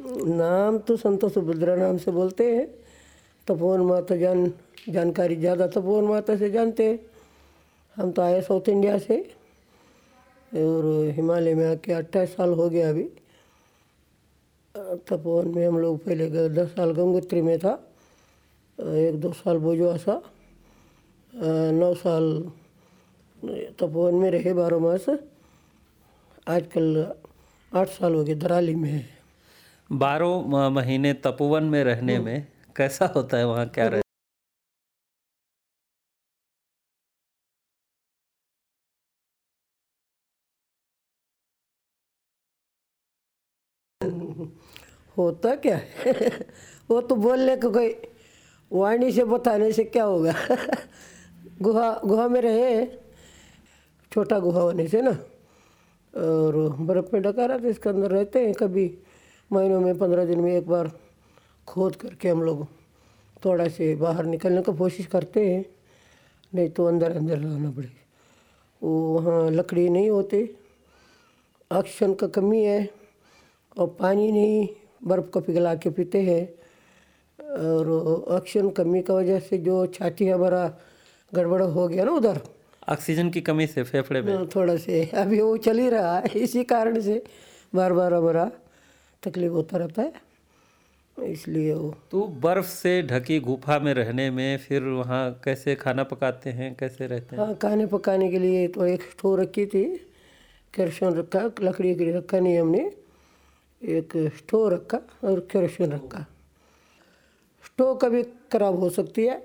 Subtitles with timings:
[0.00, 2.66] नाम तो संत सुभद्रा नाम से बोलते हैं।
[3.46, 4.52] तपोवन माता जान,
[4.88, 6.98] जानकारी ज़्यादा तपोवन माता से जानते हैं।
[7.96, 9.16] हम तो आए साउथ इंडिया से,
[10.52, 13.08] और हिमालय में आके अट्ठाईस साल हो गया अभी।
[15.08, 17.72] तपोवन में हम लोग पहले दस साल गंगोत्री में था,
[18.78, 20.20] एक दो साल बोजवासा
[21.72, 22.52] नौ साल
[23.78, 25.08] तपोवन में रहे बारह मास।
[26.46, 27.06] आजकल
[27.72, 29.15] आठ साल हो गए दराली में है।
[29.90, 32.46] बारह महीने तपोवन में रहने में
[32.76, 34.02] कैसा होता है वहाँ क्या रहे
[45.16, 45.78] होता क्या?
[46.90, 47.94] वो तो बोलने को कोई
[48.70, 50.34] वाणी से बताने से क्या होगा?
[51.62, 52.84] गुहा गुहा में रहे
[54.12, 55.16] छोटा गुहा होने से ना।
[56.14, 58.86] और बर्फ़ में ढका रहता इसके अंदर रहते हैं कभी।
[59.50, 60.90] महीनों में पंद्रह दिन में एक बार
[61.66, 62.66] खोद करके हम लोग
[63.44, 65.64] थोड़ा से बाहर निकलने का कोशिश करते हैं
[66.54, 68.02] नहीं तो अंदर अंदर रहना पड़ेगा
[68.82, 70.42] वो वहाँ लकड़ी नहीं होती
[71.70, 72.88] ऑक्सीजन का कमी है
[73.78, 74.68] और पानी नहीं
[75.04, 76.44] बर्फ़ को पिघला के पीते हैं
[77.38, 77.88] और
[78.38, 80.62] ऑक्सीजन कमी की वजह से जो छाती हमारा
[81.32, 82.40] गड़बड़ हो गया ना उधर।
[82.88, 86.64] ऑक्सीजन की कमी से फेफड़े में। थोड़ा से। अभी वो चल ही रहा है इसी
[86.64, 87.22] कारण से
[87.74, 88.50] बार बार हमारा
[89.26, 90.12] तकलीफ़ होता रहता है
[91.16, 96.50] इसलिए वो। तो बर्फ़ से ढकी गुफा में रहने में फिर वहाँ कैसे खाना पकाते
[96.52, 97.44] हैं कैसे रहते हैं?
[97.44, 99.84] हाँ खाने पकाने के लिए तो एक स्टोव रखी थी
[100.74, 102.90] केरोसिन रखा लकड़ी के लिए रखा नहीं हमने
[103.82, 106.24] एक स्टोव रखा और केरोसिन रखा।
[107.64, 109.38] स्टोव कभी ख़राब हो सकती है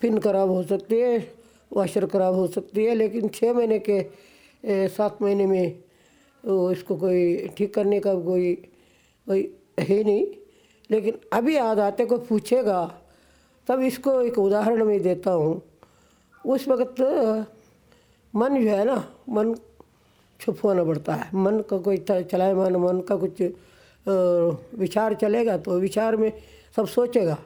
[0.00, 1.18] पिन ख़राब हो सकती है
[1.72, 3.98] वाशर ख़राब हो सकती है लेकिन छः महीने के
[4.88, 5.64] सात महीने में
[6.72, 8.54] इसको कोई ठीक करने का कोई
[9.26, 9.42] कोई
[9.80, 10.26] है नहीं।
[10.90, 12.80] लेकिन अभी याद आते कोई पूछेगा,
[13.68, 15.62] तब इसको एक उदाहरण में देता हूँ।
[16.44, 17.00] उस वक्त,
[18.34, 18.96] मन जो है ना,
[19.28, 19.54] मन
[20.40, 23.42] छुप होना पड़ता है। मन का कोई चलायमान मन मन का कुछ
[24.78, 26.32] विचार चलेगा तो विचार में
[26.76, 27.38] सब सोचेगा।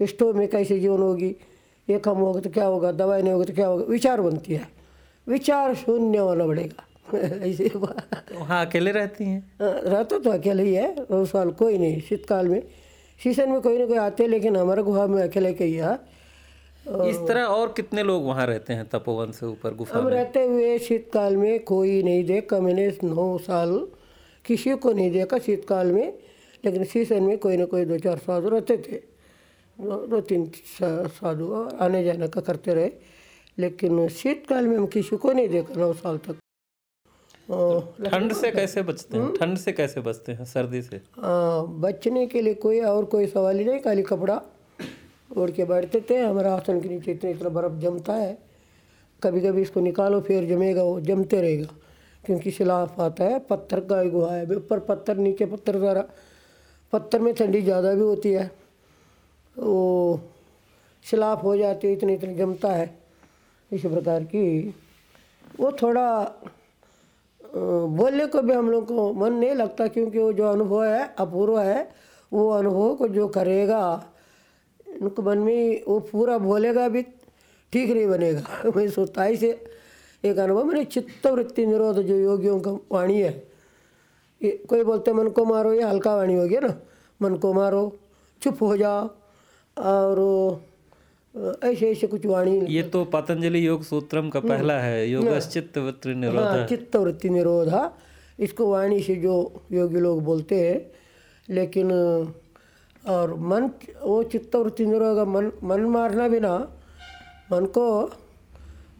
[0.00, 1.34] स्टोव में कैसे जीवन होगी,
[1.88, 4.68] ये कम होगा तो क्या होगा, दवाई नहीं होगी तो क्या होगा, विचार बनती है।
[5.26, 9.40] विचार शून्य होना पड़ेगा। ऐसे तो वहाँ अकेले रहती हैं?
[9.60, 12.62] रहता तो अकेले ही है उस साल कोई नहीं शीतकाल में।
[13.20, 15.94] सीज़न में कोई ना कोई आते लेकिन हमारे गुफा में अकेले के ही है।
[16.86, 20.12] इस तरह और कितने लोग वहाँ रहते हैं तपोवन से ऊपर गुफा हम में?
[20.12, 23.78] रहते हुए शीतकाल में कोई नहीं देखा मैंने नौ साल
[24.44, 26.12] किसी को नहीं देखा शीतकाल में
[26.64, 28.96] लेकिन सीज़न में कोई ना कोई दो चार साधु रहते थे।
[29.78, 30.50] दो, दो तीन
[30.80, 32.90] साधु आने जाने का करते रहे
[33.58, 36.36] लेकिन शीतकाल में हम किसी को नहीं देखा नौ साल तक।
[37.48, 39.32] ठंड से कैसे बचते हैं?
[39.34, 41.00] ठंड से कैसे बचते हैं सर्दी से?
[41.16, 44.40] हाँ बचने के लिए कोई और कोई सवाल ही नहीं खाली कपड़ा
[45.30, 48.36] ओढ़ के बैठते थे। हमारा आसन के नीचे इतना इतना बर्फ़ जमता है
[49.22, 51.68] कभी कभी इसको निकालो फिर जमेगा वो जमते रहेगा।
[52.24, 56.04] क्योंकि शिलाफ आता है पत्थर का गुहा है। ऊपर पत्थर नीचे पत्थर सारा।
[56.92, 58.50] पत्थर में ठंडी ज़्यादा भी होती है।
[59.56, 60.20] वो
[61.04, 62.94] शिलाफ हो जाती है इतने इतने जमता है।
[63.70, 64.74] इस प्रकार की
[65.60, 66.06] वो थोड़ा
[67.54, 71.58] बोलने को भी हम लोग को मन नहीं लगता क्योंकि वो जो अनुभव है, अपूर्व
[71.58, 71.90] है,
[72.32, 73.82] वो अनुभव को जो करेगा
[75.02, 77.02] उनको मन में वो पूरा बोलेगा भी
[77.72, 79.50] ठीक नहीं बनेगा। मैं सोचता ऐसे
[80.24, 83.32] एक अनुभव, मैंने चित्तवृत्ति निरोध जो योगियों का वाणी है,
[84.42, 86.74] ये कोई बोलते मन को मारो, ये हल्का वाणी हो गया ना,
[87.22, 87.92] मन को मारो,
[88.42, 89.06] चुप हो जाओ,
[89.76, 90.18] और
[91.36, 96.14] ऐसे ऐसे कुछ वाणी ये तो पतंजलि योग सूत्रम का पहला है योग चित्त वृत्ति
[96.14, 97.90] निरोध हाँ चित्त वृत्ति निरोधा।
[98.38, 99.34] इसको वाणी से जो
[99.72, 100.78] योगी लोग बोलते हैं
[101.48, 101.90] लेकिन
[103.08, 103.70] और मन
[104.02, 106.56] वो चित्त वृत्ति निरोध मन मन मारना बिना
[107.52, 107.86] मन को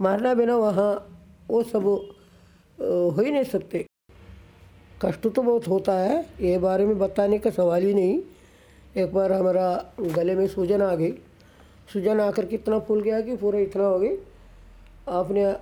[0.00, 0.92] मारना बिना वहाँ
[1.50, 3.84] वो सब हो ही नहीं सकते।
[5.02, 8.20] कष्ट तो बहुत होता है ये बारे में बताने का सवाल ही नहीं।
[8.96, 9.68] एक बार हमारा
[10.00, 11.12] गले में सूजन आ गई।
[11.88, 14.16] सूजन आकर कितना फूल गया कि पूरा इतना हो गई।
[15.08, 15.52] आपने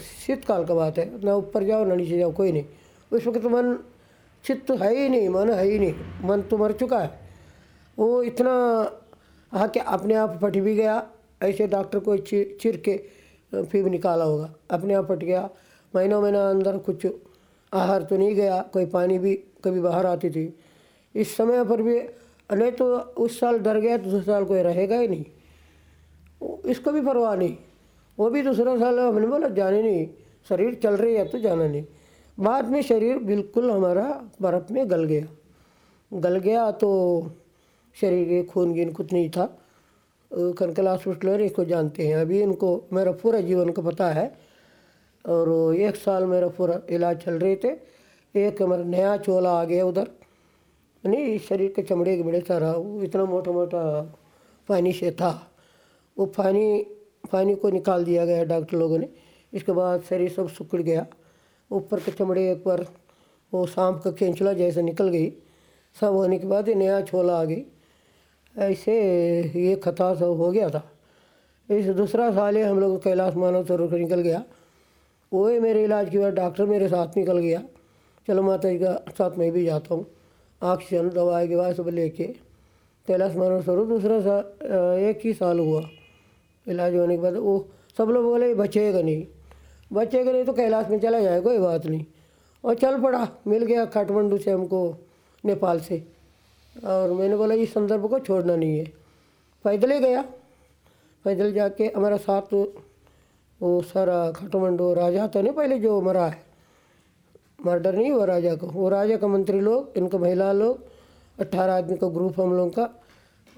[0.00, 2.64] शीतकाल का बात है, ना ऊपर जाओ, ना नीचे जाओ, कोई नहीं।
[3.12, 3.76] उस वक्त मन,
[4.44, 5.94] चित्त है ही नहीं, मन है ही नहीं।
[6.24, 7.10] मन तो मर चुका है।
[7.98, 8.52] वो इतना
[9.52, 11.06] आके अपने आप फट भी गया,
[11.42, 12.96] ऐसे डॉक्टर को चिर के
[13.62, 15.48] फिर निकाला होगा। अपने आप फट गया।
[15.94, 17.06] महीनों महीना अंदर कुछ
[17.72, 19.34] आहार तो नहीं गया, कोई पानी भी
[19.64, 20.54] कभी बाहर आती थी।
[21.14, 21.98] इस समय पर भी,
[22.50, 25.24] नहीं तो उस साल डर गया तो दूसरे साल कोई रहेगा ही नहीं।
[26.66, 27.56] इसको भी परवाह नहीं।
[28.18, 30.08] वो भी दूसरा साल हमने बोला, जाने नहीं,
[30.48, 31.84] शरीर चल रही है तो जाना नहीं।
[32.38, 34.06] बाद में शरीर बिल्कुल हमारा
[34.42, 35.26] बर्फ़ में गल गया।
[36.12, 36.90] गल गया तो
[38.00, 39.46] शरीर के खून गिन कुछ नहीं था।
[40.30, 44.26] कनकल हॉस्पिटल इसको जानते हैं। अभी इनको, मेरा पूरा जीवन का पता है।
[45.24, 47.68] और एक साल मेरा पूरा इलाज चल रहे थे।
[48.34, 50.10] एक हमारा नया चोला आ गया उधर।
[51.04, 52.74] नहीं, शरीर के चमड़े के बड़े सारा
[53.04, 53.82] इतना मोटा मोटा
[54.68, 55.30] पानी से था।
[56.16, 56.86] वो पानी
[57.32, 59.08] पानी को निकाल दिया गया डॉक्टर लोगों ने।
[59.52, 61.06] इसके बाद शरीर सब सुकड़ गया।
[61.70, 62.86] ऊपर के चमड़े एक बार
[63.52, 65.30] वो शाम का खेंचला जैसे निकल गई।
[65.96, 67.64] सब होने के बाद नया छोला आ गई।
[68.54, 68.92] ऐसे
[69.56, 70.82] ये खता सब हो गया था।
[71.68, 74.42] इस दूसरा साल ही हम लोग कैलाश मानव सरोवर निकल गया।
[75.32, 77.62] वही मेरे इलाज के बाद डॉक्टर मेरे साथ निकल गया।
[78.28, 80.06] चलो माता जी का साथ मैं भी जाता हूँ।
[80.62, 82.24] ऑक्सीजन, दवाई के बाद सब लेके।
[83.08, 84.38] कैलाश मानव सरोवर दूसरा सा
[85.08, 85.82] एक ही साल हुआ।
[86.68, 87.68] इलाज होने के बाद वो
[87.98, 89.26] सब लोग बोले बचेगा नहीं।
[89.92, 92.04] बचेगा नहीं तो कैलाश में चला जाए, कोई बात नहीं।
[92.64, 94.96] और चल पड़ा, मिल गया काठमांडू से हमको
[95.44, 96.08] नेपाल से।
[96.84, 98.92] और मैंने बोला, इस संदर्भ को छोड़ना नहीं है।
[99.64, 100.24] पैदल ही गया।
[101.24, 102.54] पैदल जाके हमारा साथ,
[103.62, 106.42] वो सारा काठमांडू राजा था नहीं पहले जो मरा है।
[107.66, 110.78] मर्डर नहीं हुआ राजा को। वो राजा का मंत्री लोग, इनका महिला लोग,
[111.40, 112.90] अट्ठारह आदमी का ग्रुप हम लोगों का।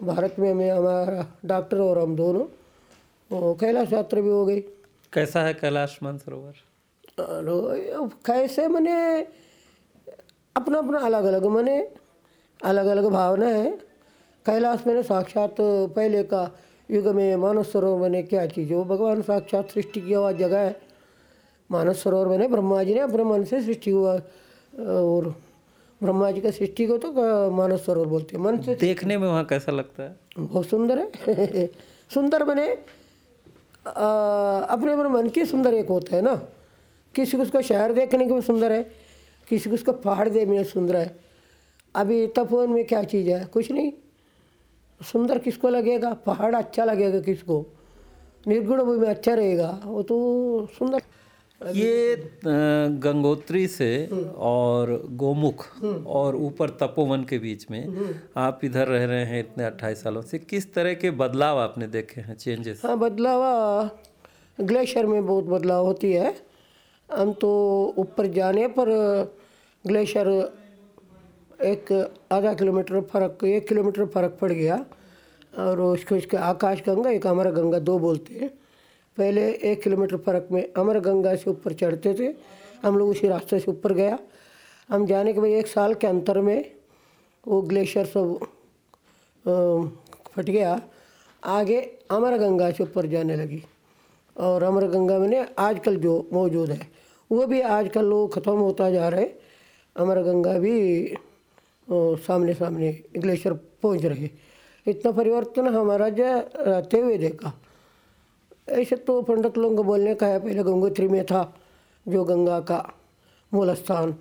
[0.02, 2.44] भारत में मैं हमारा डॉक्टर और हम दोनों
[3.32, 4.60] वो कैलाश यात्रा भी हो गई।
[5.12, 6.54] कैसा है कैलाश मानसरोवर?
[8.26, 8.94] कैसे मैंने
[10.56, 11.88] अपना अपना अलग अलग मैंने
[12.64, 13.70] अलग अलग भावना है।
[14.46, 16.56] कैलाश मैंने साक्षात पहले का
[16.90, 20.80] युग में मानस सरोवर मैंने क्या चीज़ वो भगवान साक्षात सृष्टि किया हुआ जगह है।
[21.70, 24.14] मानस सरोवर मैंने ब्रह्मा जी ने अपने मन से सृष्टि हुआ।
[24.78, 25.34] और
[26.02, 27.12] ब्रह्मा जी का सृष्टि को तो
[27.50, 30.16] मानस सरोवर बोलते हैं। मन से देखने में वहाँ कैसा लगता है?
[30.38, 31.66] बहुत सुंदर है।
[32.14, 32.78] सुंदर बने
[33.86, 36.34] अपने अपने मन की सुंदर एक होता है ना।
[37.14, 38.82] किसी को उसका शहर देखने के भी सुंदर है,
[39.48, 41.18] किसी को उसका पहाड़ देखने में सुंदर है।
[41.94, 43.44] अभी तपोवन में क्या चीज़ है?
[43.44, 43.92] कुछ नहीं।
[45.00, 46.12] सुंदर किसको लगेगा?
[46.14, 47.66] पहाड़ अच्छा लगेगा किसको?
[48.46, 50.16] निर्गुण भूमि अच्छा रहेगा। वो तो
[50.78, 51.02] सुंदर।
[51.60, 52.16] ये
[53.02, 53.88] गंगोत्री से
[54.36, 55.64] और गोमुख
[56.06, 57.86] और ऊपर तपोवन के बीच में
[58.36, 62.20] आप इधर रह रहे हैं इतने अट्ठाईस सालों से किस तरह के बदलाव आपने देखे
[62.20, 63.90] हैं चेंजेस हाँ बदलाव
[64.58, 66.34] ग्लेशियर में बहुत बदलाव होती है।
[67.08, 67.50] हम तो
[67.98, 68.90] ऊपर जाने पर
[69.84, 70.28] ग्लेशियर
[71.64, 71.92] एक
[72.32, 74.84] आधा किलोमीटर फ़र्क एक किलोमीटर फ़र्क पड़ गया।
[75.58, 78.50] और उसको इसके आकाश गंगा एक अमर गंगा दो बोलते हैं।
[79.16, 82.34] पहले एक किलोमीटर फ़र्क में अमर गंगा से ऊपर चढ़ते थे।
[82.82, 84.18] हम लोग उसी रास्ते से ऊपर गया।
[84.88, 86.64] हम जाने के बाद एक साल के अंतर में
[87.46, 88.38] वो ग्लेशियर सब
[90.34, 90.80] फट गया।
[91.42, 91.80] आगे
[92.10, 93.62] अमर गंगा से ऊपर जाने लगी।
[94.36, 96.86] और अमर गंगा में आजकल जो मौजूद है,
[97.30, 99.28] वो भी आजकल लोग ख़त्म होता जा रहे
[99.96, 101.16] अमर गंगा भी
[101.88, 104.28] सामने सामने ग्लेशियर पहुँच रहे
[104.86, 106.24] इतना परिवर्तन हमारा जो
[106.58, 107.52] रहते हुए देखा।
[108.68, 111.52] ऐसे तो पंडित लोगों को बोलने का है, पहले गंगोत्री में था,
[112.06, 112.78] जो गंगा का
[113.52, 114.14] मूल स्थान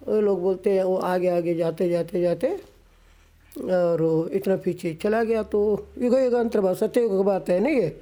[0.00, 2.48] वो लोग बोलते हैं, वो आगे आगे जाते जाते जाते,
[3.56, 5.60] और इतना पीछे चला गया तो
[5.98, 7.96] युग युगांतर बात सत्ययुग की बात है, नहीं ये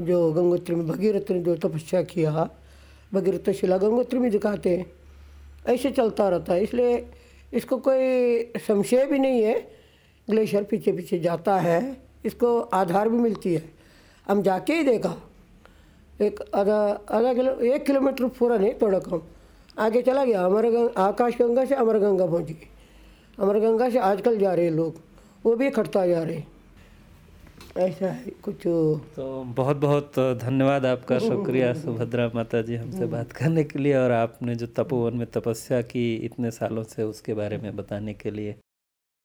[0.00, 2.48] जो गंगोत्री में भगीरथ ने जो तपस्या किया,
[3.12, 4.86] भगीरथ शिला गंगोत्री में दिखाते हैं।
[5.68, 7.04] ऐसे चलता रहता है, इसलिए
[7.52, 9.54] इसको कोई संशय भी नहीं है,
[10.28, 13.81] ग्लेशियर पीछे पीछे जाता है, इसको आधार भी मिलती है।
[14.26, 15.14] हम जाके ही देखा।
[16.20, 16.78] एक आधा
[17.10, 19.20] आधा किलो एक किलोमीटर पूरा नहीं थोड़ा कम।
[19.78, 22.68] आगे चला गया अमर गंगा आकाश गंगा से अमर गंगा पहुँच गई
[23.38, 25.00] अमर गंगा से आजकल जा रहे लोग
[25.44, 26.42] वो भी खटता जा रहे
[27.76, 28.56] ऐसा है कुछ।
[29.16, 29.26] तो
[29.56, 34.54] बहुत बहुत धन्यवाद आपका शुक्रिया सुभद्रा माता जी हमसे बात करने के लिए और आपने
[34.54, 38.54] जो तपोवन में तपस्या की इतने सालों से उसके बारे में बताने के लिए।